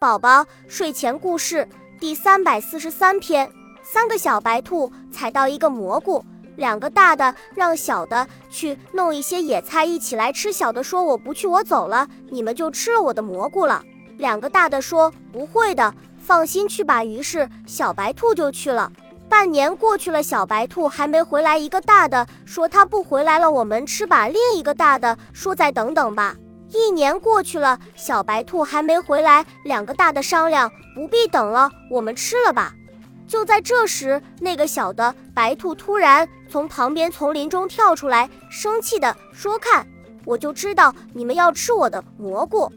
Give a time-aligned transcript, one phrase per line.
[0.00, 1.68] 宝宝睡前故事
[1.98, 3.52] 第三百四十三篇：
[3.82, 6.24] 三个小白兔采到一个蘑菇，
[6.56, 10.50] 两个大的让小的去弄一些野菜一起来吃。
[10.50, 13.84] 小的说：“我不去，我走了，你们就吃了我的蘑菇了。”
[14.16, 18.90] 两个大的说：“不会的，放心去吧。”于是小白兔就去了。
[19.28, 21.58] 半年过去了，小白兔还没回来。
[21.58, 26.34] 一个大的说：“他不回来了，我们吃吧。”另一个大的说：“再等等吧。”
[26.72, 29.44] 一年过去了，小白兔还没回来。
[29.64, 32.72] 两个大的商量，不必等了，我们吃了吧。
[33.26, 39.86] 就在这时，那个小的白兔突然从旁边丛林中跳出来，生气地说：“看，
[40.24, 42.70] 我就知道你们要吃我的蘑菇。”